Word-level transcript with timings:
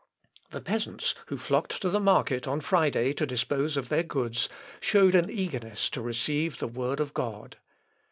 The 0.49 0.61
peasants 0.61 1.13
who 1.27 1.37
flocked 1.37 1.79
to 1.83 1.87
the 1.91 1.99
market 1.99 2.47
on 2.47 2.59
Friday 2.59 3.13
to 3.13 3.25
dispose 3.27 3.77
of 3.77 3.89
their 3.89 4.01
goods, 4.01 4.49
showed 4.79 5.13
an 5.13 5.29
eagerness 5.29 5.91
to 5.91 6.01
receive 6.01 6.57
the 6.57 6.67
Word 6.67 6.99
of 6.99 7.13
God. 7.13 7.57